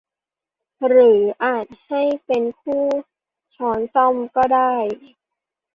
[0.85, 2.85] หรืออาจให้เป็นคู่
[3.55, 4.73] ช้อนส้อมก็ได้